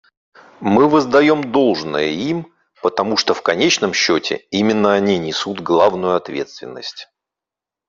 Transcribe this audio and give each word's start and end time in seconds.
Мы 0.61 0.89
воздаем 0.89 1.51
должное 1.51 2.07
им, 2.07 2.51
потому 2.81 3.17
что 3.17 3.35
в 3.35 3.43
конечном 3.43 3.93
счете 3.93 4.37
именно 4.49 4.93
они 4.93 5.19
несут 5.19 5.59
главную 5.61 6.15
ответственность. 6.15 7.07